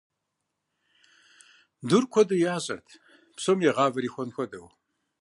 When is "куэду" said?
2.11-2.35